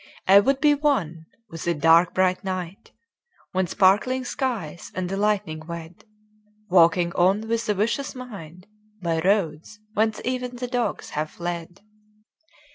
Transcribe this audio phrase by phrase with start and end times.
[0.27, 2.89] I would be one with the dark bright night
[3.51, 6.05] When sparkling skies and the lightning wed—
[6.69, 8.65] Walking on with the vicious wind
[9.03, 11.81] By roads whence even the dogs have fled.